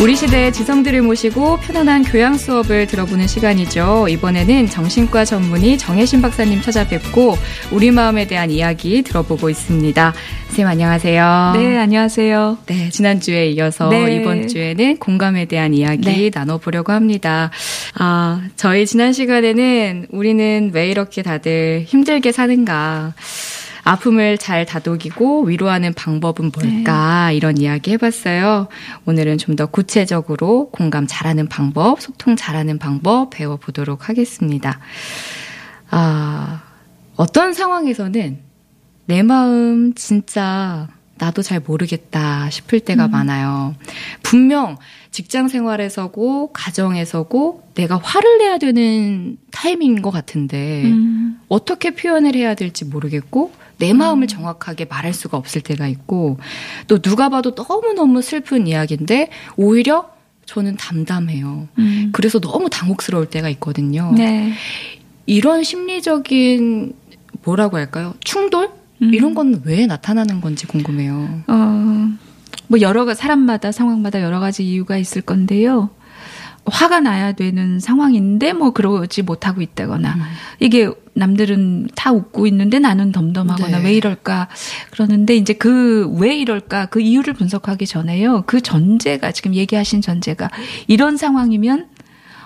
[0.00, 4.06] 우리 시대의 지성들을 모시고 편안한 교양 수업을 들어보는 시간이죠.
[4.08, 7.36] 이번에는 정신과 전문의 정혜신 박사님 찾아뵙고
[7.72, 10.14] 우리 마음에 대한 이야기 들어보고 있습니다.
[10.46, 11.52] 선생님 안녕하세요.
[11.56, 12.58] 네, 안녕하세요.
[12.66, 14.14] 네, 지난주에 이어서 네.
[14.14, 16.30] 이번 주에는 공감에 대한 이야기 네.
[16.32, 17.50] 나눠보려고 합니다.
[17.94, 23.14] 아, 저희 지난 시간에는 우리는 왜 이렇게 다들 힘들게 사는가.
[23.88, 27.32] 아픔을 잘 다독이고 위로하는 방법은 뭘까?
[27.32, 28.68] 이런 이야기 해봤어요.
[29.06, 34.78] 오늘은 좀 더 구체적으로 공감 잘하는 방법, 소통 잘하는 방법 배워보도록 하겠습니다.
[35.90, 36.62] 아,
[37.16, 38.38] 어떤 상황에서는
[39.06, 40.86] 내 마음 진짜
[41.16, 43.74] 나도 잘 모르겠다 싶을 때가 많아요.
[44.22, 44.76] 분명
[45.10, 52.84] 직장 생활에서고 가정에서고 내가 화를 내야 되는 타이밍인 것 같은데 음, 어떻게 표현을 해야 될지
[52.84, 56.38] 모르겠고 내 마음을 정확하게 말할 수가 없을 때가 있고
[56.86, 60.10] 또 누가 봐도 너무너무 슬픈 이야기인데 오히려
[60.46, 61.68] 저는 담담해요.
[61.78, 62.08] 음.
[62.12, 64.12] 그래서 너무 당혹스러울 때가 있거든요.
[64.16, 64.52] 네.
[65.26, 66.94] 이런 심리적인
[67.44, 68.14] 뭐라고 할까요?
[68.24, 68.70] 충돌?
[69.02, 69.14] 음.
[69.14, 71.42] 이런 건 왜 나타나는 건지 궁금해요.
[71.46, 72.08] 어,
[72.66, 75.90] 뭐 여러 가 사람마다 상황마다 여러 가지 이유가 있을 건데요.
[76.68, 80.20] 화가 나야 되는 상황인데 뭐 그러지 못하고 있다거나 음.
[80.60, 83.84] 이게 남들은 다 웃고 있는데 나는 덤덤하거나 네.
[83.84, 84.48] 왜 이럴까
[84.90, 90.50] 그러는데 이제 그 왜 이럴까 그 이유를 분석하기 전에요 그 전제가 지금 얘기하신 전제가
[90.86, 91.88] 이런 상황이면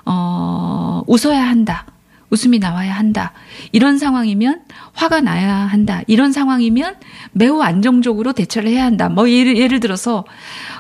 [0.05, 1.87] 어 웃어야 한다
[2.33, 3.33] 웃음이 나와야 한다.
[3.73, 4.63] 이런 상황이면
[4.95, 6.01] 화가 나야 한다.
[6.07, 6.97] 이런 상황이면
[7.33, 9.11] 매우 안정적으로 대처를 해야 한다.
[9.11, 10.25] 뭐 예를 예를 들어서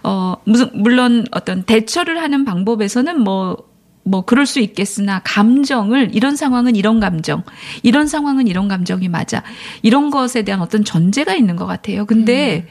[0.02, 7.00] 어 무슨 물론 어떤 대처를 하는 방법에서는 뭐뭐 그럴 수 있겠으나 감정을 이런 상황은 이런
[7.00, 7.42] 감정
[7.82, 9.42] 이런 상황은 이런 감정이 맞아.
[9.82, 12.06] 이런 것에 대한 어떤 전제가 있는 것 같아요.
[12.06, 12.66] 근데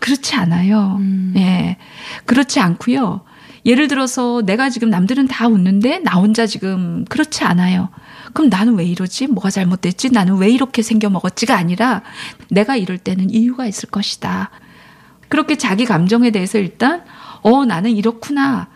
[0.00, 0.96] 그렇지 않아요.
[0.98, 1.34] 음.
[1.36, 1.76] 예.
[2.24, 3.22] 그렇지 않고요.
[3.64, 7.90] 예를 들어서 내가 지금 남들은 다 웃는데 나 혼자 지금 그렇지 않아요
[8.32, 9.26] 그럼 나는 왜 이러지?
[9.28, 10.10] 뭐가 잘못됐지?
[10.10, 12.02] 나는 왜 이렇게 생겨 먹었지가 아니라
[12.50, 14.50] 내가 이럴 때는 이유가 있을 것이다.
[15.28, 17.04] 그렇게 자기 감정에 대해서 일단
[17.42, 18.68] 어 나는 이렇구나.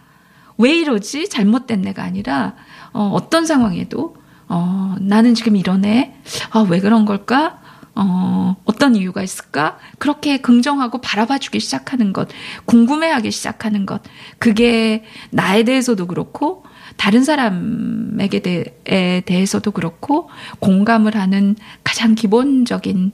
[0.58, 1.28] 왜 이러지?
[1.28, 2.54] 잘못된 내가 아니라
[2.92, 4.16] 어, 어떤 상황에도
[4.48, 6.20] 어 나는 지금 이러네.
[6.50, 7.58] 아 왜 그런 걸까?
[7.94, 9.78] 어 어떤 이유가 있을까?
[9.98, 12.28] 그렇게 긍정하고 바라봐 주기 시작하는 것
[12.64, 14.02] 궁금해하기 시작하는 것
[14.38, 16.64] 그게 나에 대해서도 그렇고
[16.96, 20.28] 다른 사람에게 대, 대해서도 그렇고
[20.60, 23.12] 공감을 하는 가장 기본적인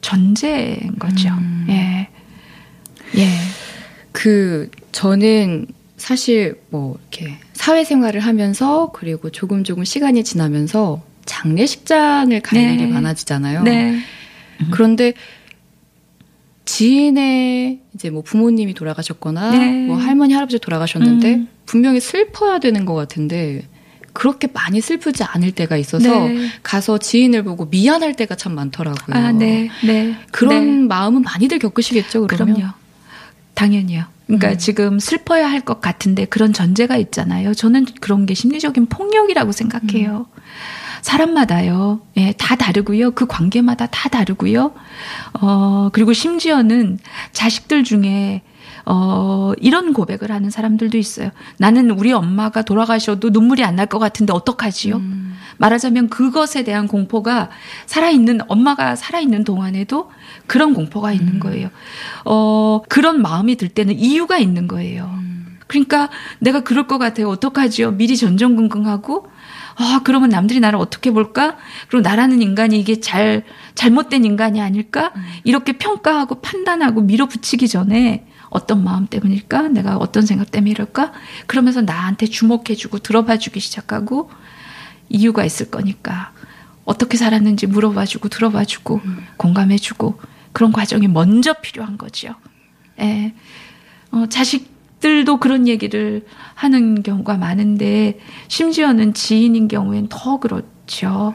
[0.00, 1.28] 전제인 거죠.
[1.68, 2.08] 예.
[3.16, 3.28] 예.
[4.12, 12.74] 그 저는 사실 뭐 이렇게 사회생활을 하면서 그리고 조금 조금 시간이 지나면서 장례식장을 갈 네.
[12.74, 13.62] 일이 많아지잖아요.
[13.62, 13.98] 네.
[14.70, 15.12] 그런데
[16.80, 19.86] 지인의 이제 뭐 부모님이 돌아가셨거나 네.
[19.86, 21.48] 뭐 할머니 할아버지 돌아가셨는데 음.
[21.66, 23.68] 분명히 슬퍼야 되는 것 같은데
[24.14, 26.48] 그렇게 많이 슬프지 않을 때가 있어서 네.
[26.62, 29.14] 가서 지인을 보고 미안할 때가 참 많더라고요.
[29.14, 29.68] 아, 네.
[29.84, 30.16] 네.
[30.32, 30.86] 그런 네.
[30.86, 32.54] 마음은 많이들 겪으시겠죠, 그러면?
[32.56, 32.72] 그럼요.
[33.52, 34.04] 당연히요.
[34.26, 34.58] 그러니까 음.
[34.58, 37.52] 지금 슬퍼야 할 것 같은데 그런 전제가 있잖아요.
[37.52, 40.26] 저는 그런 게 심리적인 폭력이라고 생각해요.
[40.32, 40.40] 음.
[41.02, 42.00] 사람마다요.
[42.16, 43.12] 예, 다 다르고요.
[43.12, 44.72] 그 관계마다 다 다르고요.
[45.40, 46.98] 어, 그리고 심지어는
[47.32, 48.42] 자식들 중에
[48.86, 51.30] 어, 이런 고백을 하는 사람들도 있어요.
[51.58, 54.96] 나는 우리 엄마가 돌아가셔도 눈물이 안 날 것 같은데 어떡하지요?
[54.96, 55.36] 음.
[55.58, 57.50] 말하자면 그것에 대한 공포가
[57.86, 60.10] 살아있는, 엄마가 살아있는 동안에도
[60.46, 61.68] 그런 공포가 있는 거예요.
[62.24, 65.10] 어, 그런 마음이 들 때는 이유가 있는 거예요.
[65.66, 66.08] 그러니까
[66.40, 67.28] 내가 그럴 것 같아요.
[67.28, 67.92] 어떡하지요?
[67.92, 69.28] 미리 전전긍긍하고,
[69.82, 71.56] 아, 그러면 남들이 나를 어떻게 볼까?
[71.88, 73.44] 그리고 나라는 인간이 이게 잘,
[73.74, 75.10] 잘못된 인간이 아닐까?
[75.42, 79.68] 이렇게 평가하고 판단하고 밀어붙이기 전에 어떤 마음 때문일까?
[79.68, 81.12] 내가 어떤 생각 때문에 이럴까?
[81.46, 84.30] 그러면서 나한테 주목해주고 들어봐주기 시작하고
[85.08, 86.32] 이유가 있을 거니까
[86.84, 89.00] 어떻게 살았는지 물어봐주고 들어봐주고
[89.38, 90.20] 공감해주고
[90.52, 92.34] 그런 과정이 먼저 필요한 거죠.
[93.00, 93.32] 예.
[94.12, 94.69] 어, 자식
[95.00, 96.24] 들도 그런 얘기를
[96.54, 98.18] 하는 경우가 많은데
[98.48, 101.34] 심지어는 지인인 경우엔 더 그렇죠.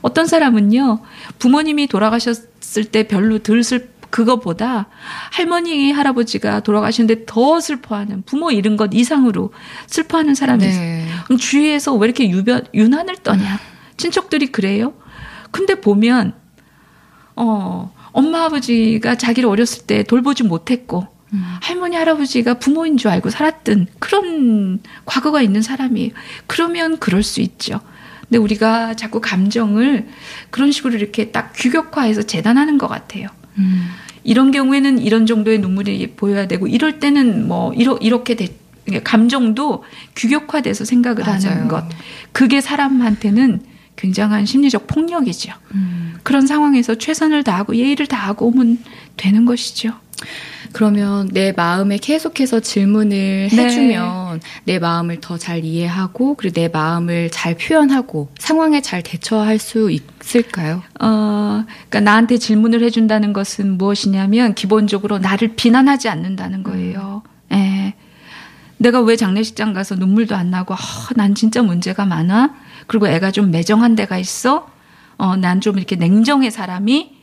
[0.00, 1.00] 어떤 사람은요
[1.38, 4.86] 부모님이 돌아가셨을 때 별로 덜 슬, 그거보다
[5.32, 9.52] 할머니, 할아버지가 돌아가시는데 더 슬퍼하는 부모 잃은 것 이상으로
[9.86, 11.06] 슬퍼하는 사람이 네.
[11.24, 13.58] 그럼 주위에서 왜 이렇게 유변, 유난을 떠냐?
[13.96, 14.92] 친척들이 그래요?
[15.50, 16.34] 근데 보면,
[17.36, 21.42] 어, 엄마, 아버지가 자기를 어렸을 때 돌보지 못했고, 음.
[21.60, 26.10] 할머니, 할아버지가 부모인 줄 알고 살았던 그런 과거가 있는 사람이에요.
[26.46, 27.80] 그러면 그럴 수 있죠.
[28.22, 30.08] 근데 우리가 자꾸 감정을
[30.50, 33.28] 그런 식으로 이렇게 딱 규격화해서 재단하는 것 같아요.
[33.58, 33.88] 음.
[34.24, 38.48] 이런 경우에는 이런 정도의 눈물이 보여야 되고 이럴 때는 뭐 이러, 이렇게 돼,
[39.04, 39.84] 감정도
[40.16, 41.50] 규격화돼서 생각을 맞아요.
[41.50, 41.84] 하는 것.
[42.32, 43.62] 그게 사람한테는
[43.96, 45.52] 굉장한 심리적 폭력이죠.
[45.74, 46.14] 음.
[46.22, 48.78] 그런 상황에서 최선을 다하고 예의를 다하고 오면
[49.16, 49.92] 되는 것이죠.
[50.72, 53.56] 그러면 내 마음에 계속해서 질문을 네.
[53.56, 59.90] 해주면 내 마음을 더 잘 이해하고 그리고 내 마음을 잘 표현하고 상황에 잘 대처할 수
[59.90, 60.82] 있을까요?
[61.00, 67.22] 어, 그러니까 나한테 질문을 해준다는 것은 무엇이냐면 기본적으로 나를 비난하지 않는다는 거예요.
[67.50, 67.56] 예.
[67.56, 67.94] 네.
[68.78, 70.78] 내가 왜 장례식장 가서 눈물도 안 나고, 어,
[71.14, 72.54] 난 진짜 문제가 많아?
[72.88, 74.66] 그리고 애가 좀 매정한 데가 있어?
[75.18, 77.21] 어, 난 좀 이렇게 냉정해 사람이?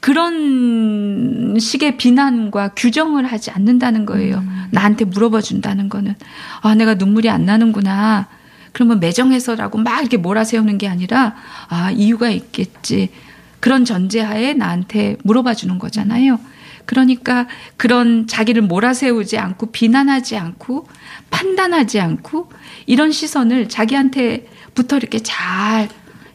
[0.00, 4.38] 그런 식의 비난과 규정을 하지 않는다는 거예요.
[4.38, 4.68] 음.
[4.70, 6.14] 나한테 물어봐 준다는 거는
[6.62, 8.28] 아 내가 눈물이 안 나는구나.
[8.72, 11.34] 그러면 매정해서라고 막 이렇게 몰아세우는 게 아니라
[11.68, 13.10] 아 이유가 있겠지.
[13.60, 16.38] 그런 전제하에 나한테 물어봐 주는 거잖아요.
[16.84, 17.46] 그러니까
[17.76, 20.86] 그런 자기를 몰아세우지 않고 비난하지 않고
[21.28, 22.50] 판단하지 않고
[22.86, 25.88] 이런 시선을 자기한테부터 이렇게 잘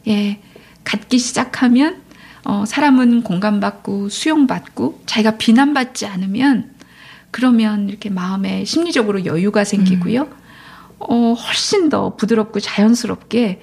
[0.06, 0.38] 예,
[0.84, 2.04] 갖기 시작하면
[2.44, 6.74] 어, 사람은 공감받고 수용받고 자기가 비난받지 않으면
[7.30, 10.22] 그러면 이렇게 마음에 심리적으로 여유가 생기고요.
[10.22, 10.32] 음.
[10.98, 13.62] 어, 훨씬 더 부드럽고 자연스럽게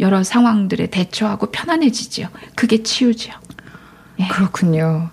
[0.00, 2.28] 여러 상황들에 대처하고 편안해지죠.
[2.54, 3.32] 그게 치유죠.
[4.20, 4.28] 예.
[4.28, 5.10] 그렇군요.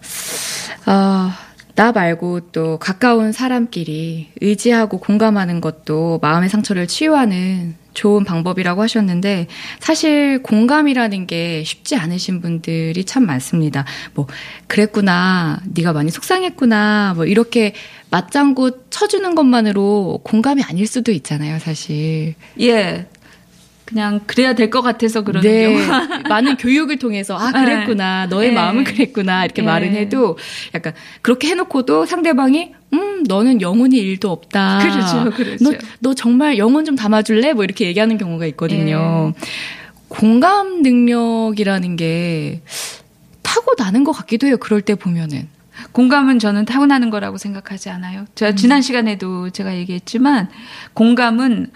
[0.86, 1.38] 아,
[1.76, 9.48] 나 말고 또 가까운 사람끼리 의지하고 공감하는 것도 마음의 상처를 치유하는 좋은 방법이라고 하셨는데
[9.80, 13.86] 사실 공감이라는 게 쉽지 않으신 분들이 참 많습니다.
[14.14, 14.28] 뭐
[14.68, 17.74] 그랬구나, 네가 많이 속상했구나, 뭐 이렇게
[18.12, 22.36] 맞장구 쳐주는 것만으로 공감이 아닐 수도 있잖아요, 사실.
[22.60, 23.08] 예.
[23.90, 25.64] 그냥 그래야 될 것 같아서 그러는 네.
[25.64, 25.80] 경우
[26.30, 28.30] 많은 교육을 통해서 아 그랬구나 네.
[28.30, 28.56] 너의 네.
[28.56, 29.66] 마음은 그랬구나 이렇게 네.
[29.66, 30.38] 말은 해도
[30.76, 30.94] 약간
[31.24, 36.96] 그렇게 해놓고도 상대방이 음 너는 영혼이 일도 없다 그렇죠 그렇죠 너, 너 정말 영혼 좀
[36.96, 39.48] 담아줄래 뭐 이렇게 얘기하는 경우가 있거든요 네.
[40.08, 42.62] 공감 능력이라는 게
[43.42, 45.48] 타고 나는 것 같기도 해요 그럴 때 보면은
[45.94, 48.56] 공감은 저는 타고나는 거라고 생각하지 않아요 제가 음.
[48.56, 50.50] 지난 시간에도 제가 얘기했지만
[50.94, 51.72] 공감은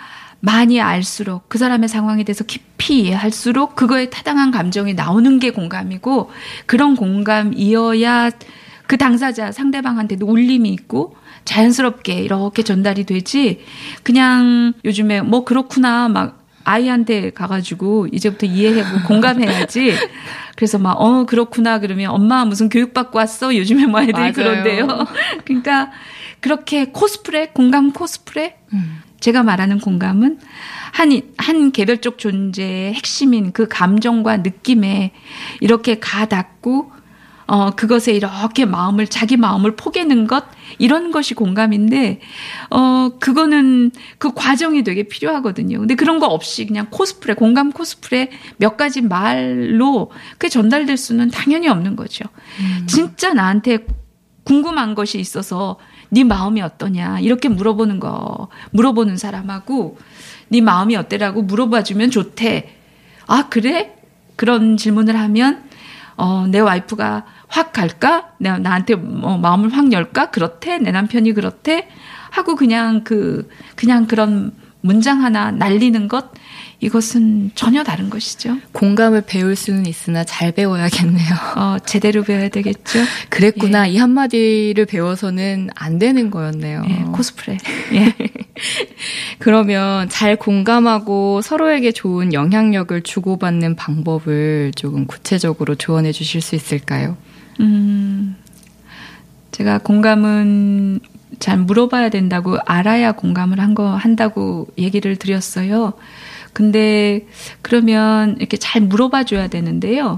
[0.45, 6.31] 많이 알수록 그 사람의 상황에 대해서 깊이 이해할수록 그거에 타당한 감정이 나오는 게 공감이고
[6.65, 8.29] 그런 공감이어야
[8.85, 13.61] 그 당사자 상대방한테도 울림이 있고 자연스럽게 이렇게 전달이 되지.
[14.03, 19.93] 그냥 요즘에 뭐 그렇구나 막 아이한테 가가지고 이제부터 이해하고 공감해야지.
[20.55, 21.79] 그래서 막, 어, 그렇구나.
[21.79, 23.55] 그러면 엄마 무슨 교육받고 왔어?
[23.55, 24.33] 요즘에 뭐 애들이 맞아요.
[24.33, 24.87] 그런데요.
[25.45, 25.91] 그러니까
[26.39, 28.57] 그렇게 코스프레, 공감 코스프레?
[28.73, 29.01] 음.
[29.19, 30.39] 제가 말하는 공감은
[30.91, 35.11] 한, 한 개별적 존재의 핵심인 그 감정과 느낌에
[35.61, 36.91] 이렇게 가 닿고,
[37.53, 40.43] 어, 그것에 이렇게 마음을, 자기 마음을 포개는 것,
[40.79, 42.19] 이런 것이 공감인데,
[42.71, 45.77] 어, 그거는 그 과정이 되게 필요하거든요.
[45.77, 51.67] 근데 그런 거 없이 그냥 코스프레, 공감 코스프레 몇 가지 말로 그게 전달될 수는 당연히
[51.67, 52.25] 없는 거죠.
[52.59, 52.87] 음.
[52.87, 53.85] 진짜 나한테
[54.45, 55.77] 궁금한 것이 있어서
[56.09, 59.99] 네 마음이 어떠냐 이렇게 물어보는 거 물어보는 사람하고
[60.49, 62.75] 네 마음이 어때라고 물어봐주면 좋대.
[63.27, 63.93] 아 그래?
[64.35, 65.69] 그런 질문을 하면
[66.17, 68.29] 어, 내 와이프가 확 갈까?
[68.39, 70.31] 내 나한테 어, 마음을 확 열까?
[70.31, 70.79] 그렇대.
[70.79, 71.87] 내 남편이 그렇대.
[72.31, 76.31] 하고 그냥 그 그냥 그런 문장 하나 날리는 것
[76.79, 78.57] 이것은 전혀 다른 것이죠.
[78.71, 81.29] 공감을 배울 수는 있으나 잘 배워야겠네요.
[81.55, 82.99] 어, 제대로 배워야 되겠죠.
[83.29, 83.87] 그랬구나.
[83.87, 83.91] 예.
[83.91, 86.83] 이 한마디를 배워서는 안 되는 거였네요.
[86.89, 87.59] 예, 코스프레.
[87.93, 88.15] 예.
[89.37, 97.15] 그러면 잘 공감하고 서로에게 좋은 영향력을 주고받는 방법을 조금 구체적으로 조언해 주실 수 있을까요?
[97.59, 98.35] 음,
[99.51, 100.99] 제가 공감은
[101.39, 105.93] 잘 물어봐야 된다고 알아야 공감을 한 거 한다고 얘기를 드렸어요.
[106.53, 107.25] 근데
[107.63, 110.17] 그러면 이렇게 잘 물어봐 줘야 되는데요.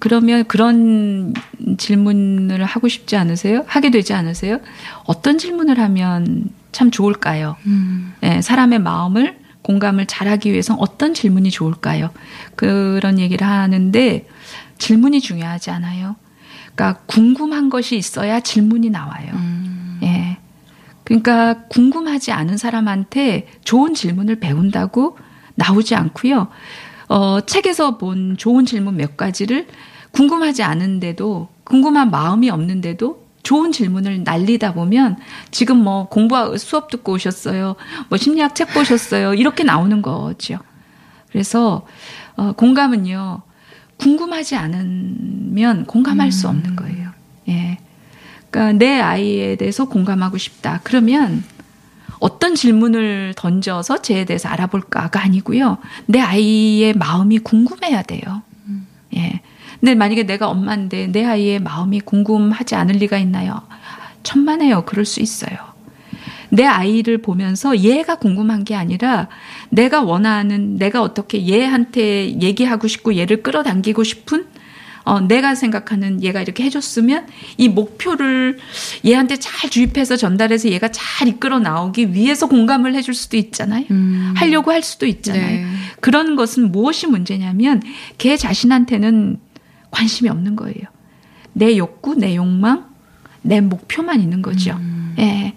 [0.00, 1.32] 그러면 그런
[1.78, 3.64] 질문을 하고 싶지 않으세요?
[3.66, 4.60] 하게 되지 않으세요?
[5.04, 7.56] 어떤 질문을 하면 참 좋을까요?
[7.66, 8.12] 음.
[8.20, 12.10] 네, 사람의 마음을 공감을 잘하기 위해서 어떤 질문이 좋을까요?
[12.54, 14.26] 그런 얘기를 하는데
[14.78, 16.16] 질문이 중요하지 않아요.
[16.74, 19.30] 그러니까 궁금한 것이 있어야 질문이 나와요.
[19.32, 19.98] 음.
[20.02, 20.38] 예.
[21.04, 25.16] 그러니까 궁금하지 않은 사람한테 좋은 질문을 배운다고
[25.54, 26.48] 나오지 않고요.
[27.08, 29.68] 어, 책에서 본 좋은 질문 몇 가지를
[30.10, 35.16] 궁금하지 않은데도 궁금한 마음이 없는데도 좋은 질문을 날리다 보면
[35.52, 37.76] 지금 뭐 공부 수업 듣고 오셨어요.
[38.08, 39.34] 뭐 심리학 책 보셨어요.
[39.34, 40.58] 이렇게 나오는 거죠.
[41.30, 41.86] 그래서
[42.36, 43.42] 어, 공감은요.
[43.98, 46.30] 궁금하지 않으면 공감할 음.
[46.30, 47.10] 수 없는 거예요.
[47.48, 47.78] 예.
[48.50, 50.80] 그러니까 내 아이에 대해서 공감하고 싶다.
[50.82, 51.44] 그러면
[52.18, 55.78] 어떤 질문을 던져서 쟤에 대해서 알아볼까가 아니고요.
[56.06, 58.42] 내 아이의 마음이 궁금해야 돼요.
[58.66, 58.86] 음.
[59.14, 59.40] 예.
[59.80, 63.60] 근데 만약에 내가 엄마인데 내 아이의 마음이 궁금하지 않을 리가 있나요?
[64.22, 64.84] 천만에요.
[64.84, 65.75] 그럴 수 있어요.
[66.50, 69.28] 내 아이를 보면서 얘가 궁금한 게 아니라
[69.70, 74.46] 내가 원하는 내가 어떻게 얘한테 얘기하고 싶고 얘를 끌어당기고 싶은
[75.06, 77.26] 어, 내가 생각하는 얘가 이렇게 해줬으면
[77.58, 78.58] 이 목표를
[79.04, 83.84] 얘한테 잘 주입해서 전달해서 얘가 잘 이끌어 나오기 위해서 공감을 해줄 수도 있잖아요.
[83.92, 84.34] 음.
[84.36, 85.64] 하려고 할 수도 있잖아요.
[85.64, 85.66] 네.
[86.00, 87.82] 그런 것은 무엇이 문제냐면
[88.18, 89.38] 걔 자신한테는
[89.92, 90.82] 관심이 없는 거예요.
[91.52, 92.86] 내 욕구, 내 욕망,
[93.42, 94.72] 내 목표만 있는 거죠.
[94.72, 95.14] 음.
[95.20, 95.54] 예.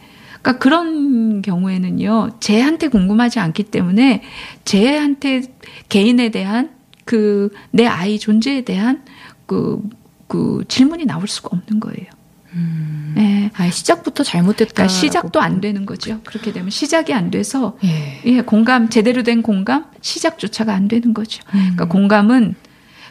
[0.50, 4.24] 그러니까 그런 경우에는요, 쟤한테 궁금하지 않기 때문에
[4.66, 5.44] 쟤한테
[5.90, 6.72] 개인에 대한
[7.06, 9.04] 그 내 아이 존재에 대한
[9.46, 9.82] 그,
[10.28, 12.08] 그 질문이 나올 수가 없는 거예요.
[12.54, 13.16] 음.
[13.18, 13.52] 예.
[13.56, 14.74] 아, 시작부터 잘못됐다.
[14.74, 16.20] 그러니까 시작도 안 되는 거죠.
[16.24, 18.22] 그렇게 되면 시작이 안 돼서 예.
[18.26, 21.44] 예 공감 제대로 된 공감 시작조차가 안 되는 거죠.
[21.54, 21.60] 음.
[21.60, 22.56] 그러니까 공감은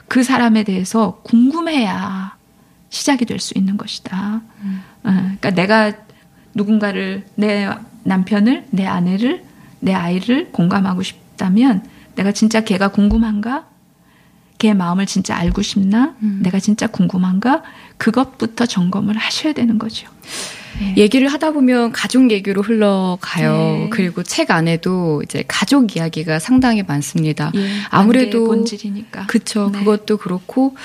[0.09, 2.37] 그 사람에 대해서 궁금해야
[2.91, 4.43] 시작이 될 수 있는 것이다.
[4.63, 4.83] 음.
[5.05, 5.93] 어, 그러니까 내가
[6.59, 7.71] 누군가를 내
[8.05, 9.45] 남편을 내 아내를
[9.81, 11.85] 내 아이를 공감하고 싶다면
[12.17, 13.67] 내가 진짜 걔가 궁금한가?
[14.59, 16.17] 걔 마음을 진짜 알고 싶나?
[16.21, 16.41] 음.
[16.43, 17.63] 내가 진짜 궁금한가?
[17.97, 20.09] 그것부터 점검을 하셔야 되는 거죠.
[20.81, 20.95] 네.
[20.97, 23.53] 얘기를 하다 보면 가족 얘기로 흘러가요.
[23.53, 23.89] 네.
[23.91, 27.53] 그리고 책 안에도 이제 가족 이야기가 상당히 많습니다.
[27.55, 29.27] 예, 아무래도 본질이니까.
[29.27, 29.71] 그쵸.
[29.73, 29.79] 네.
[29.79, 30.77] 그것도 그렇고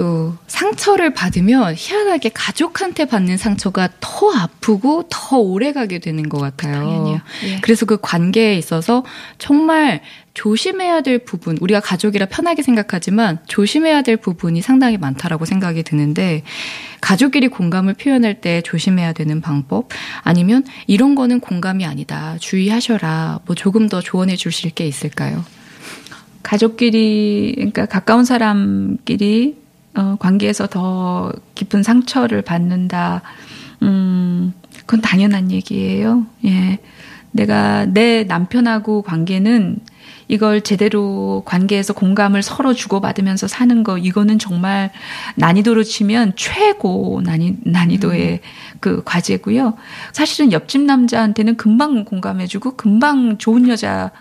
[0.00, 7.20] 또 상처를 받으면 희한하게 가족한테 받는 상처가 더 아프고 더 오래 가게 되는 것 같아요.
[7.44, 7.60] 예.
[7.60, 9.04] 그래서 그 관계에 있어서
[9.36, 10.00] 정말
[10.32, 16.44] 조심해야 될 부분, 우리가 가족이라 편하게 생각하지만 조심해야 될 부분이 상당히 많다라고 생각이 드는데
[17.02, 19.90] 가족끼리 공감을 표현할 때 조심해야 되는 방법
[20.22, 22.38] 아니면 이런 거는 공감이 아니다.
[22.40, 23.40] 주의하셔라.
[23.44, 25.44] 뭐 조금 더 조언해 주실 게 있을까요?
[26.42, 29.60] 가족끼리 그러니까 가까운 사람끼리
[29.94, 33.22] 어, 관계에서 더 깊은 상처를 받는다.
[33.82, 36.26] 음, 그건 당연한 얘기예요.
[36.44, 36.78] 예.
[37.32, 39.78] 내가 내 남편하고 관계는
[40.28, 44.92] 이걸 제대로 관계에서 공감을 서로 주고받으면서 사는 거 이거는 정말
[45.34, 48.76] 난이도로 치면 최고 난이, 난이도의 음.
[48.78, 49.74] 그 과제고요.
[50.12, 54.12] 사실은 옆집 남자한테는 금방 공감해주고 금방 좋은 여자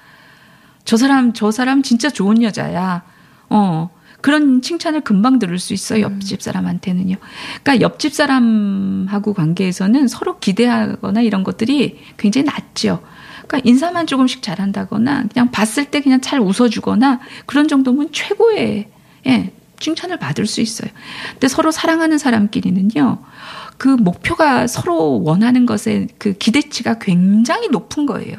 [0.83, 3.03] 저 사람 저 사람 진짜 좋은 여자야.
[3.49, 3.89] 어.
[4.21, 6.07] 그런 칭찬을 금방 들을 수 있어요.
[6.07, 6.13] 음.
[6.13, 7.15] 옆집 사람한테는요.
[7.63, 13.01] 그러니까 옆집 사람하고 관계에서는 서로 기대하거나 이런 것들이 굉장히 낮죠.
[13.47, 18.89] 그러니까 인사만 조금씩 잘한다거나 그냥 봤을 때 그냥 잘 웃어주거나 그런 정도면 최고의
[19.27, 20.89] 예, 칭찬을 받을 수 있어요.
[21.31, 23.19] 근데 서로 사랑하는 사람끼리는요.
[23.77, 28.35] 그 목표가 서로 원하는 것에 그 기대치가 굉장히 높은 거예요.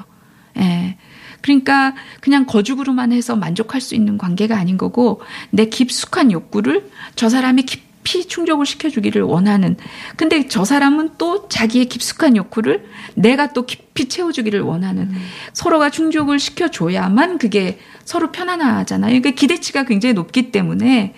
[0.58, 0.96] 예.
[1.40, 5.20] 그러니까 그냥 거죽으로만 해서 만족할 수 있는 관계가 아닌 거고
[5.50, 9.76] 내 깊숙한 욕구를 저 사람이 깊이 충족을 시켜주기를 원하는.
[10.16, 15.02] 근데 저 사람은 또 자기의 깊숙한 욕구를 내가 또 깊이 채워주기를 원하는.
[15.02, 15.16] 음.
[15.52, 19.10] 서로가 충족을 시켜줘야만 그게 서로 편안하잖아요.
[19.10, 21.14] 그러니까 기대치가 굉장히 높기 때문에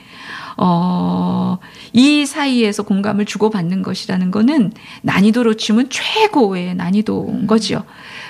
[0.56, 1.58] 어,
[1.92, 7.46] 이 사이에서 공감을 주고받는 것이라는 거는 난이도로 치면 최고의 난이도인 음.
[7.46, 7.84] 거죠.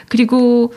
[0.09, 0.73] 그리고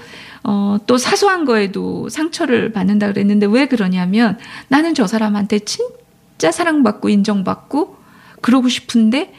[0.48, 4.38] 어, 또 사소한 거에도 상처를 받는다 그랬는데 왜 그러냐면
[4.68, 7.98] 나는 저 사람한테 진짜 사랑받고 인정받고
[8.42, 9.34] 그러고 싶은데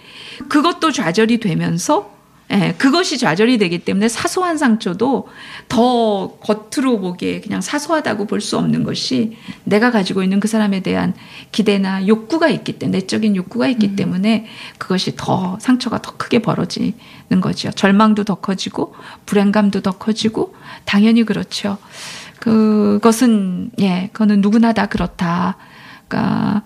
[0.49, 2.16] 그것도 좌절이 되면서
[2.53, 5.27] 예, 그것이 좌절이 되기 때문에 사소한 상처도
[5.69, 11.15] 더 겉으로 보기에 그냥 사소하다고 볼 수 없는 것이 내가 가지고 있는 그 사람에 대한
[11.51, 13.97] 기대나 욕구가 있기 때문에 내적인 욕구가 있기 음.
[13.97, 14.47] 때문에
[14.79, 16.93] 그것이 더 상처가 더 크게 벌어지는
[17.41, 17.73] 거죠.
[17.73, 21.79] 절망도 더 커지고 불안감도 더 커지고 당연히 그렇죠.
[22.39, 25.57] 그것은 예, 그거는 누구나 다 그렇다.
[26.07, 26.63] 그러니까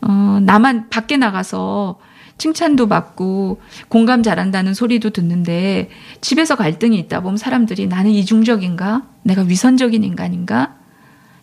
[0.00, 2.00] 어 나만 밖에 나가서
[2.40, 5.90] 칭찬도 받고 공감 잘한다는 소리도 듣는데
[6.22, 9.02] 집에서 갈등이 있다 보면 사람들이 나는 이중적인가?
[9.22, 10.74] 내가 위선적인 인간인가?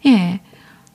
[0.08, 0.42] 예.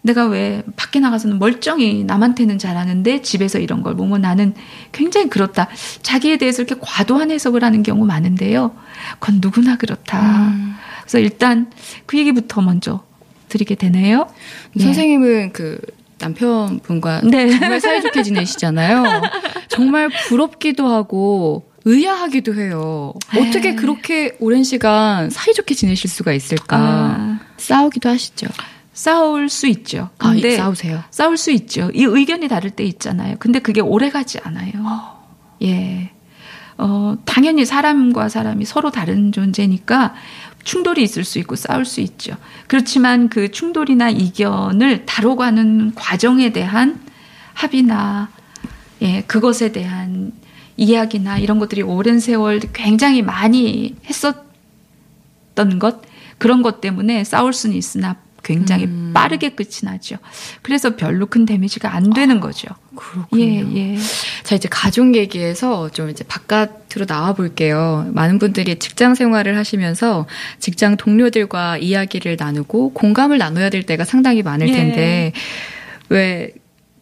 [0.01, 4.55] 내가 왜 밖에 나가서는 멀쩡히 남한테는 잘하는데 집에서 이런 걸 보면 나는
[4.91, 5.69] 굉장히 그렇다.
[6.03, 8.75] 자기에 대해서 이렇게 과도한 해석을 하는 경우 많은데요.
[9.21, 10.49] 그건 누구나 그렇다.
[10.49, 10.75] 음.
[11.03, 11.71] 그래서 일단
[12.07, 13.05] 그 얘기부터 먼저
[13.49, 14.27] 드리게 되네요.
[14.75, 14.83] 네.
[14.83, 15.79] 선생님은 그
[16.23, 17.51] 남편분과 네.
[17.59, 19.23] 정말 사이좋게 지내시잖아요.
[19.69, 23.13] 정말 부럽기도 하고 의아하기도 해요.
[23.37, 23.77] 어떻게 에이.
[23.77, 26.77] 그렇게 오랜 시간 사이좋게 지내실 수가 있을까?
[26.77, 28.47] 아, 싸우기도 하시죠.
[28.93, 30.11] 싸울 수 있죠.
[30.19, 31.03] 아, 근데 싸우세요.
[31.11, 31.91] 싸울 수 있죠.
[31.95, 33.37] 이 의견이 다를 때 있잖아요.
[33.39, 34.73] 근데 그게 오래 가지 않아요.
[35.63, 36.11] 예.
[36.79, 40.15] 어, 당연히 사람과 사람이 서로 다른 존재니까
[40.65, 42.37] 충돌이 있을 수 있고 싸울 수 있죠.
[42.67, 47.01] 그렇지만 그 충돌이나 이견을 다뤄가는 과정에 대한
[47.55, 48.31] 합의나
[49.03, 50.33] 예, 그것에 대한
[50.77, 56.03] 이야기나 이런 것들이 오랜 세월 굉장히 많이 했었던 것
[56.39, 59.13] 그런 것 때문에 싸울 수는 있으나 굉장히 음.
[59.15, 60.17] 빠르게 끝이 나죠.
[60.63, 62.69] 그래서 별로 큰 데미지가 안 되는 거죠.
[62.95, 63.45] 그렇군요.
[63.45, 63.97] 예, 예.
[64.43, 68.11] 자, 이제 가족 얘기에서 좀 이제 바깥으로 나와 볼게요.
[68.13, 70.27] 많은 분들이 직장 생활을 하시면서
[70.59, 74.73] 직장 동료들과 이야기를 나누고 공감을 나눠야 될 때가 상당히 많을 예.
[74.73, 75.33] 텐데,
[76.09, 76.53] 왜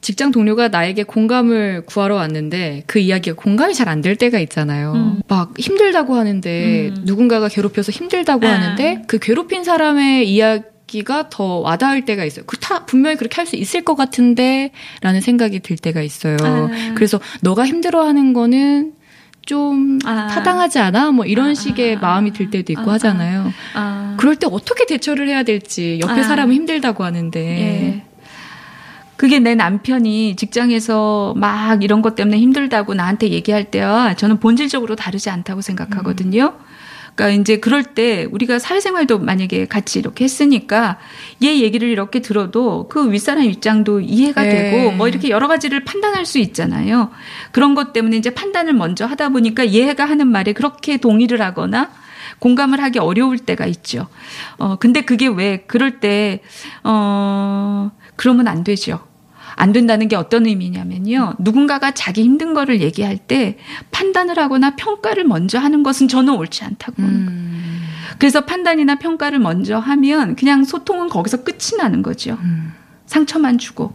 [0.03, 4.93] 직장 동료가 나에게 공감을 구하러 왔는데 그 이야기가 공감이 잘 안 될 때가 있잖아요.
[4.95, 5.21] 음.
[5.29, 7.03] 막 힘들다고 하는데 음.
[7.05, 8.51] 누군가가 괴롭혀서 힘들다고 아.
[8.51, 10.65] 하는데 그 괴롭힌 사람의 이야기
[11.05, 12.45] 가 더 와닿을 때가 있어요.
[12.47, 14.71] 그 타, 분명히 그렇게 할 수 있을 것 같은데
[15.01, 16.37] 라는 생각이 들 때가 있어요.
[16.43, 16.69] 아.
[16.95, 18.93] 그래서 너가 힘들어하는 거는
[19.47, 20.27] 좀 아.
[20.29, 21.13] 타당하지 않아?
[21.13, 23.53] 뭐 이런 아, 식의 아, 마음이 들 때도 있고 아, 하잖아요.
[23.75, 26.23] 아, 그럴 때 어떻게 대처를 해야 될지 옆에 아.
[26.23, 28.03] 사람은 힘들다고 하는데 예.
[29.17, 35.29] 그게 내 남편이 직장에서 막 이런 것 때문에 힘들다고 나한테 얘기할 때와 저는 본질적으로 다르지
[35.31, 36.55] 않다고 생각하거든요.
[37.21, 40.99] 그러니까 이제 그럴 때 우리가 사회생활도 만약에 같이 이렇게 했으니까
[41.43, 44.49] 얘 얘기를 이렇게 들어도 그 윗사람 입장도 이해가 네.
[44.49, 47.11] 되고 뭐 이렇게 여러 가지를 판단할 수 있잖아요.
[47.53, 51.91] 그런 것 때문에 이제 판단을 먼저 하다 보니까 얘가 하는 말에 그렇게 동의를 하거나
[52.39, 54.09] 공감을 하기 어려울 때가 있죠.
[54.57, 56.41] 어, 근데 그게 왜 그럴 때,
[56.85, 59.10] 어, 그러면 안 되죠.
[59.57, 61.35] 안 된다는 게 어떤 의미냐면요.
[61.39, 63.59] 누군가가 자기 힘든 거를 얘기할 때
[63.91, 67.03] 판단을 하거나 평가를 먼저 하는 것은 저는 옳지 않다고.
[67.03, 67.83] 음,
[68.19, 72.39] 그래서 판단이나 평가를 먼저 하면 그냥 소통은 거기서 끝이 나는 거죠.
[72.43, 72.73] 음.
[73.07, 73.93] 상처만 주고.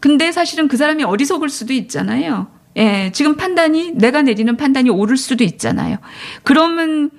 [0.00, 2.48] 근데 사실은 그 사람이 어리석을 수도 있잖아요.
[2.76, 5.98] 예, 지금 판단이 내가 내리는 판단이 옳을 수도 있잖아요.
[6.42, 7.10] 그러면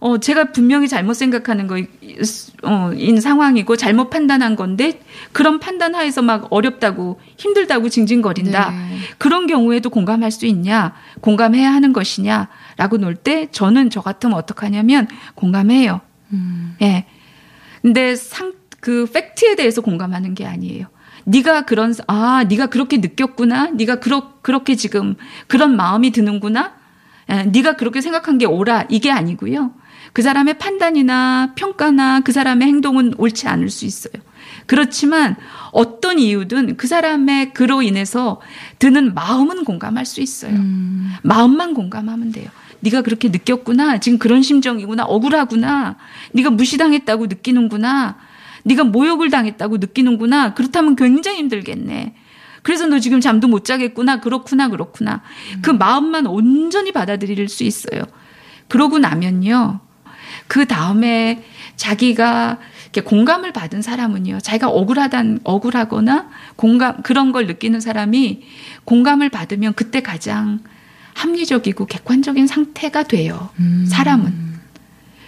[0.00, 5.00] 어 제가 분명히 잘못 생각하는 거인 상황이고 잘못 판단한 건데
[5.32, 8.70] 그런 판단 하에서 막 어렵다고 힘들다고 징징거린다.
[8.70, 8.98] 네.
[9.18, 10.94] 그런 경우에도 공감할 수 있냐?
[11.20, 16.00] 공감해야 하는 것이냐 라고 놀 때 저는 저 같으면 어떡하냐면 공감해요.
[16.32, 16.76] 음.
[16.82, 17.04] 예.
[17.82, 20.86] 근데 상 그 팩트에 대해서 공감하는 게 아니에요.
[21.24, 23.70] 네가 그런 아, 네가 그렇게 느꼈구나.
[23.72, 26.72] 네가 그렇 그렇게 지금 그런 마음이 드는구나.
[27.30, 28.86] 예, 네가 그렇게 생각한 게 옳아.
[28.88, 29.72] 이게 아니고요.
[30.18, 34.14] 그 사람의 판단이나 평가나 그 사람의 행동은 옳지 않을 수 있어요.
[34.66, 35.36] 그렇지만
[35.70, 38.40] 어떤 이유든 그 사람의 그로 인해서
[38.80, 40.56] 드는 마음은 공감할 수 있어요.
[40.56, 41.12] 음.
[41.22, 42.50] 마음만 공감하면 돼요.
[42.80, 44.00] 네가 그렇게 느꼈구나.
[44.00, 45.04] 지금 그런 심정이구나.
[45.04, 45.94] 억울하구나.
[46.32, 48.16] 네가 무시당했다고 느끼는구나.
[48.64, 50.54] 네가 모욕을 당했다고 느끼는구나.
[50.54, 52.16] 그렇다면 굉장히 힘들겠네.
[52.64, 54.18] 그래서 너 지금 잠도 못 자겠구나.
[54.18, 54.68] 그렇구나.
[54.68, 55.22] 그렇구나.
[55.62, 58.02] 그 마음만 온전히 받아들일 수 있어요.
[58.66, 59.86] 그러고 나면요.
[60.48, 61.44] 그 다음에
[61.76, 64.40] 자기가 이렇게 공감을 받은 사람은요.
[64.40, 68.42] 자기가 억울하단 억울하거나 공감 그런 걸 느끼는 사람이
[68.84, 70.60] 공감을 받으면 그때 가장
[71.14, 73.50] 합리적이고 객관적인 상태가 돼요.
[73.60, 73.84] 음.
[73.86, 74.48] 사람은.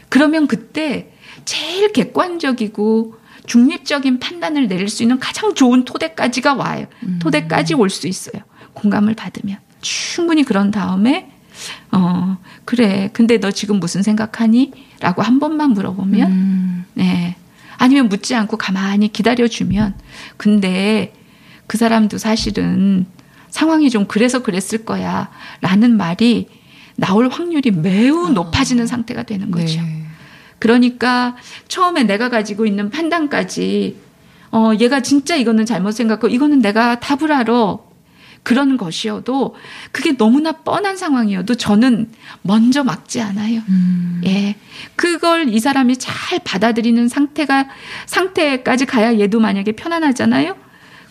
[0.08, 1.12] 그러면 그때
[1.44, 3.14] 제일 객관적이고
[3.46, 6.86] 중립적인 판단을 내릴 수 있는 가장 좋은 토대까지가 와요.
[7.20, 8.42] 토대까지 올 수 있어요.
[8.74, 9.58] 공감을 받으면.
[9.80, 11.30] 충분히 그런 다음에,
[11.90, 13.10] 어, 그래.
[13.12, 14.72] 근데 너 지금 무슨 생각하니?
[15.00, 16.84] 라고 한 번만 물어보면, 음.
[16.94, 17.36] 네.
[17.78, 19.94] 아니면 묻지 않고 가만히 기다려주면,
[20.36, 21.14] 근데
[21.66, 23.06] 그 사람도 사실은
[23.48, 25.30] 상황이 좀 그래서 그랬을 거야.
[25.60, 26.48] 라는 말이
[26.96, 29.80] 나올 확률이 매우 높아지는 상태가 되는 거죠.
[29.80, 30.04] 네.
[30.58, 31.36] 그러니까
[31.68, 33.96] 처음에 내가 가지고 있는 판단까지
[34.52, 37.78] 어 얘가 진짜 이거는 잘못 생각하고 이거는 내가 답을 알아
[38.42, 39.54] 그런 것이어도
[39.92, 42.10] 그게 너무나 뻔한 상황이어도 저는
[42.42, 43.60] 먼저 막지 않아요.
[43.68, 44.22] 음.
[44.24, 44.56] 예.
[44.96, 47.68] 그걸 이 사람이 잘 받아들이는 상태가
[48.06, 50.56] 상태까지 가야 얘도 만약에 편안하잖아요.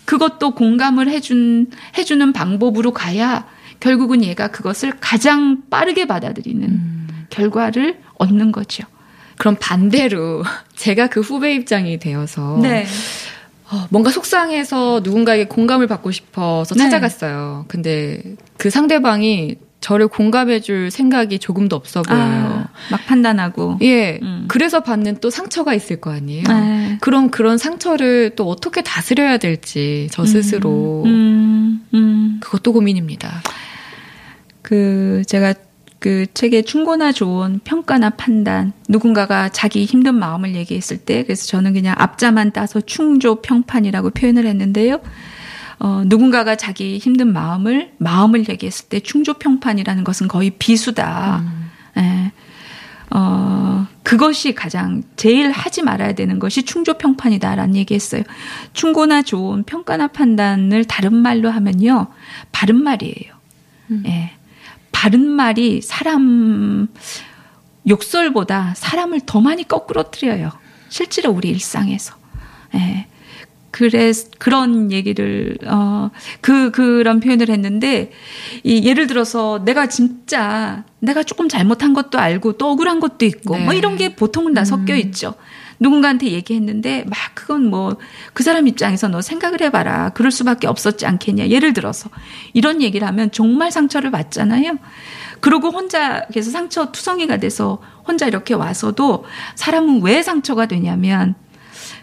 [0.06, 3.46] 그것도 공감을 해준 해주는 방법으로 가야
[3.80, 7.08] 결국은 얘가 그것을 가장 빠르게 받아들이는 음.
[7.30, 8.84] 결과를 얻는 거죠.
[9.38, 10.44] 그럼 반대로
[10.76, 12.86] 제가 그 후배 입장이 되어서 네.
[13.72, 16.84] 어, 뭔가 속상해서 누군가에게 공감을 받고 싶어서 네.
[16.84, 17.66] 찾아갔어요.
[17.68, 18.22] 근데
[18.58, 22.22] 그 상대방이 저를 공감해줄 생각이 조금도 없어 보여요.
[22.22, 23.78] 아, 막 판단하고.
[23.82, 24.20] 예.
[24.22, 24.46] 음.
[24.50, 26.44] 그래서 받는 또 상처가 있을 거 아니에요.
[26.48, 26.98] 네.
[27.00, 32.40] 그럼 그런 상처를 또 어떻게 다스려야 될지 저 스스로 음, 음.
[32.42, 33.42] 그것도 고민입니다.
[34.62, 35.54] 그 제가
[36.00, 41.94] 그 책의 충고나 좋은 평가나 판단 누군가가 자기 힘든 마음을 얘기했을 때 그래서 저는 그냥
[41.98, 45.02] 앞자만 따서 충조 평판이라고 표현을 했는데요.
[45.80, 51.44] 어, 누군가가 자기 힘든 마음을 마음을 얘기했을 때 충조 평판이라는 것은 거의 비수다.
[51.98, 52.32] 예.
[53.12, 58.24] 어, 그것이 가장 제일 하지 말아야 되는 것이 충조 평판이다라는 얘기했어요.
[58.74, 62.08] 충고나 좋은 평가나 판단을 다른 말로 하면요.
[62.52, 63.34] 바른 말이에요.
[64.06, 64.39] 예.
[65.00, 66.90] 바른 말이 사람
[67.88, 70.52] 욕설보다 사람을 더 많이 거꾸러뜨려요.
[70.90, 72.16] 실제로 우리 일상에서.
[72.76, 73.08] 예.
[73.72, 76.10] 그래 그런 얘기를 어
[76.42, 78.12] 그 그런 표현을 했는데
[78.64, 83.64] 이 예를 들어서 내가 진짜 내가 조금 잘못한 것도 알고 또 억울한 것도 있고 네.
[83.66, 85.36] 뭐 이런 게 보통은 다 섞여 있죠.
[85.80, 87.98] 누군가한테 얘기했는데 막 그건 뭐
[88.34, 92.10] 그 사람 입장에서 너 생각을 해봐라 그럴 수밖에 없었지 않겠냐 예를 들어서
[92.54, 94.78] 이런 얘기를 하면 정말 상처를 받잖아요.
[95.40, 101.36] 그러고 혼자 그래서 상처 투성이가 돼서 혼자 이렇게 와서도 사람은 왜 상처가 되냐면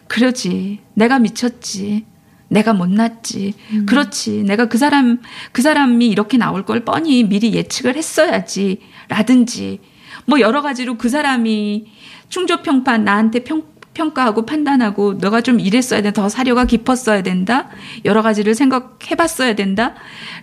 [0.08, 0.80] 그러지.
[0.94, 2.04] 내가 미쳤지.
[2.48, 3.54] 내가 못났지.
[3.86, 4.44] 그렇지.
[4.44, 5.20] 내가 그 사람,
[5.52, 8.80] 그 사람이 이렇게 나올 걸 뻔히 미리 예측을 했어야지.
[9.08, 9.80] 라든지.
[10.26, 11.86] 뭐 여러 가지로 그 사람이
[12.28, 13.62] 충조 평판 나한테 평,
[13.94, 16.20] 평가하고 판단하고 너가 좀 이랬어야 된다.
[16.20, 17.68] 더 사려가 깊었어야 된다.
[18.04, 19.94] 여러 가지를 생각해 봤어야 된다.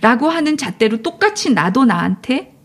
[0.01, 2.55] 라고 하는 잣대로 똑같이 나도 나한테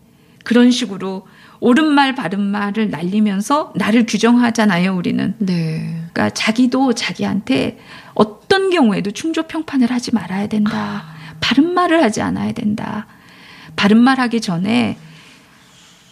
[0.45, 1.27] 그런 식으로
[1.61, 5.35] 옳은 말, 바른 말을 날리면서 나를 규정하잖아요, 우리는.
[5.39, 6.05] 네.
[6.13, 7.79] 그러니까 자기도 자기한테
[8.15, 11.05] 어떤 경우에도 충조 평판을 하지 말아야 된다.
[11.41, 13.07] 바른 말을 하지 않아야 된다.
[13.77, 14.97] 바른 말 하기 전에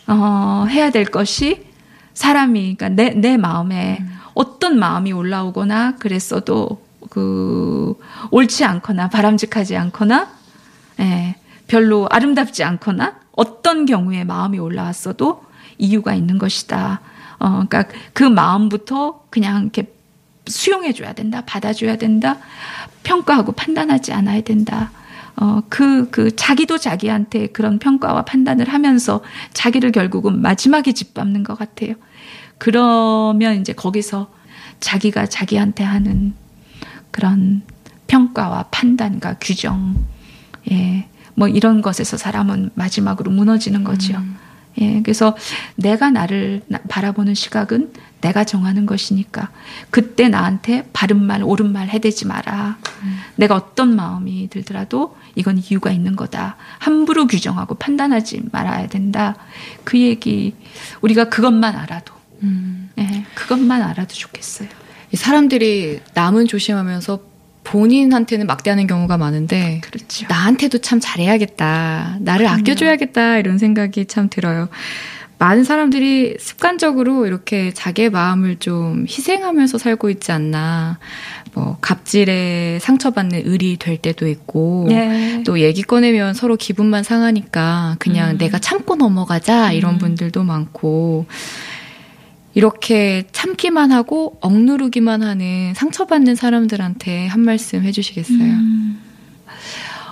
[0.07, 1.67] 어, 해야 될 것이
[2.15, 7.99] 사람이 그러니까 내, 내 마음에 어떤 마음이 올라오거나 그랬어도 그
[8.31, 10.29] 옳지 않거나 바람직하지 않거나
[11.01, 15.45] 예, 별로 아름답지 않거나 어떤 경우에 마음이 올라왔어도
[15.79, 17.01] 이유가 있는 것이다.
[17.39, 19.93] 어, 그러니까 그 마음부터 그냥 이렇게
[20.47, 22.39] 수용해줘야 된다, 받아줘야 된다,
[23.03, 24.91] 평가하고 판단하지 않아야 된다.
[25.39, 29.23] 어, 그, 그, 자기도 자기한테 그런 평가와 판단을 하면서
[29.53, 31.95] 자기를 결국은 마지막에 짓밟는 것 같아요.
[32.59, 34.31] 그러면 이제 거기서
[34.81, 36.35] 자기가 자기한테 하는
[37.11, 37.63] 그런
[38.07, 39.97] 평가와 판단과 규정,
[40.71, 44.15] 예, 뭐 이런 것에서 사람은 마지막으로 무너지는 거죠.
[44.81, 45.37] 예, 그래서
[45.75, 49.51] 내가 나를 나- 바라보는 시각은 내가 정하는 것이니까
[49.91, 52.79] 그때 나한테 바른 말, 옳은 말 해대지 마라.
[53.37, 56.57] 내가 어떤 마음이 들더라도 이건 이유가 있는 거다.
[56.79, 59.37] 함부로 규정하고 판단하지 말아야 된다.
[59.85, 60.55] 그 얘기
[61.03, 62.15] 우리가 그것만 알아도
[62.99, 64.69] 예, 그것만 알아도 좋겠어요.
[65.13, 67.21] 이 사람들이 남은 조심하면서
[67.67, 70.27] 본인한테는 막대하는 경우가 많은데 그렇죠.
[70.29, 72.19] 나한테도 참 잘해야겠다.
[72.21, 73.39] 나를 아껴줘야겠다.
[73.39, 74.69] 이런 생각이 참 들어요.
[75.39, 80.99] 많은 사람들이 습관적으로 이렇게 자기의 마음을 좀 희생하면서 살고 있지 않나.
[81.53, 84.87] 뭐, 갑질에 상처받는 을이 될 때도 있고.
[84.89, 85.43] 네.
[85.45, 88.39] 또 얘기 꺼내면 서로 기분만 상하니까 그냥 음.
[88.39, 89.73] 내가 참고 넘어가자.
[89.73, 91.27] 이런 분들도 많고.
[92.57, 98.41] 이렇게 참기만 하고 억누르기만 하는 상처받는 사람들한테 한 말씀 해주시겠어요?
[98.41, 98.99] 음.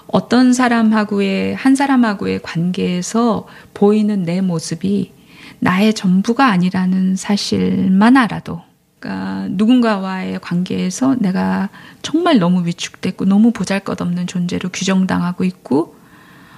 [0.08, 5.12] 어떤 사람하고의 한 사람하고의 관계에서 보이는 내 모습이
[5.60, 8.60] 나의 전부가 아니라는 사실만 알아도
[8.98, 11.70] 그러니까 누군가와의 관계에서 내가
[12.02, 15.96] 정말 너무 위축됐고 너무 보잘것없는 존재로 규정당하고 있고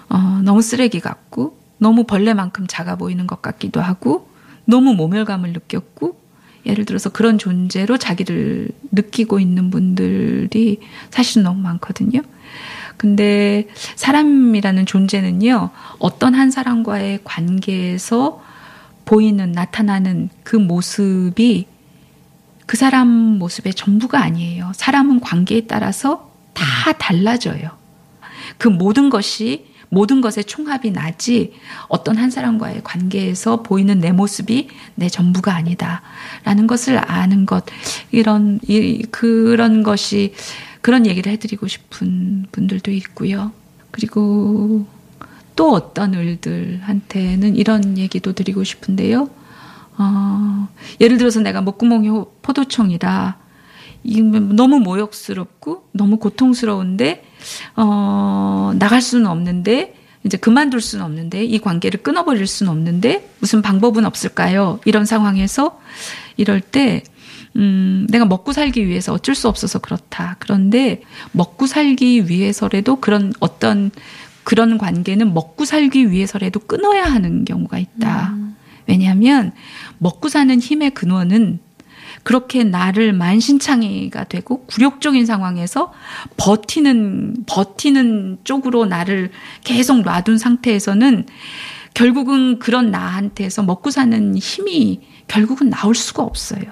[0.08, 4.34] 어, 너무 쓰레기 같고 너무 벌레만큼 작아 보이는 것 같기도 하고
[4.66, 6.20] 너무 모멸감을 느꼈고
[6.66, 12.20] 예를 들어서 그런 존재로 자기를 느끼고 있는 분들이 사실 너무 많거든요.
[12.96, 18.42] 근데 사람이라는 존재는요, 어떤 한 사람과의 관계에서
[19.04, 21.66] 보이는, 나타나는 그 모습이
[22.66, 24.72] 그 사람 모습의 전부가 아니에요.
[24.74, 27.70] 사람은 관계에 따라서 다 달라져요.
[28.58, 31.52] 그 모든 것이 모든 것의 총합이 나지
[31.88, 37.64] 어떤 한 사람과의 관계에서 보이는 내 모습이 내 전부가 아니다라는 것을 아는 것
[38.10, 40.34] 이런 이, 그런 것이
[40.80, 43.52] 그런 얘기를 해드리고 싶은 분들도 있고요.
[43.90, 44.86] 그리고
[45.56, 49.30] 또 어떤 을들한테는 이런 얘기도 드리고 싶은데요.
[49.98, 50.68] 어,
[51.00, 53.36] 예를 들어서 내가 목구멍이 호- 포도청이라
[54.04, 57.24] 이 너무 모욕스럽고 너무 고통스러운데
[57.76, 59.94] 어 나갈 수는 없는데
[60.24, 64.80] 이제 그만둘 수는 없는데 이 관계를 끊어버릴 수는 없는데 무슨 방법은 없을까요?
[64.84, 65.80] 이런 상황에서
[66.36, 67.04] 이럴 때
[67.56, 70.36] 음, 내가 먹고 살기 위해서 어쩔 수 없어서 그렇다.
[70.40, 73.90] 그런데 먹고 살기 위해서라도 그런 어떤
[74.44, 78.30] 그런 관계는 먹고 살기 위해서라도 끊어야 하는 경우가 있다.
[78.34, 78.56] 음.
[78.86, 79.52] 왜냐하면
[79.98, 81.60] 먹고 사는 힘의 근원은
[82.26, 85.92] 그렇게 나를 만신창이가 되고 굴욕적인 상황에서
[86.36, 89.30] 버티는 버티는 쪽으로 나를
[89.62, 91.26] 계속 놔둔 상태에서는
[91.94, 96.64] 결국은 그런 나한테서 먹고 사는 힘이 결국은 나올 수가 없어요.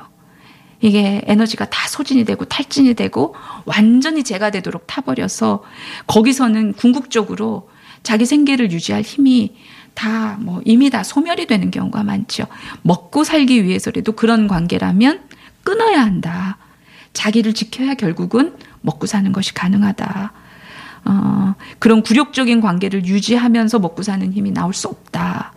[0.81, 5.62] 이게 에너지가 다 소진이 되고 탈진이 되고 완전히 제가 되도록 타버려서
[6.09, 7.71] 거기서는 궁극적으로
[8.03, 9.55] 자기 생계를 유지할 힘이
[9.95, 12.45] 다 뭐 이미 다 소멸이 되는 경우가 많죠.
[12.83, 15.34] 먹고 살기 위해서라도 그런 관계라면
[15.64, 16.59] 끊어야 한다.
[17.12, 20.33] 자기를 지켜야 결국은 먹고 사는 것이 가능하다.
[21.07, 25.53] 어, 그런 굴욕적인 관계를 유지하면서 먹고 사는 힘이 나올 수 없다.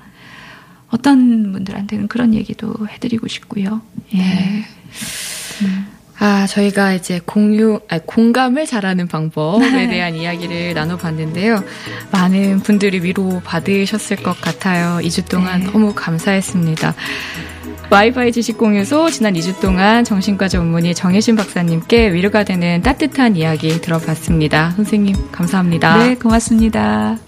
[0.89, 3.81] 어떤 분들한테는 그런 얘기도 해드리고 싶고요.
[4.13, 4.17] 예.
[4.17, 4.65] 네.
[5.63, 5.87] 음.
[6.19, 9.87] 아, 저희가 이제 공유, 아니, 공감을 잘하는 방법에 네.
[9.87, 11.63] 대한 이야기를 나눠봤는데요.
[12.11, 14.99] 많은 분들이 위로 받으셨을 것 같아요.
[15.03, 15.65] 2주 동안 네.
[15.67, 16.95] 너무 감사했습니다.
[17.89, 24.71] 와이파이 지식공유소 지난 2주 동안 정신과 전문의 정혜신 박사님께 위로가 되는 따뜻한 이야기 들어봤습니다.
[24.71, 25.97] 선생님, 감사합니다.
[25.97, 27.26] 네, 고맙습니다.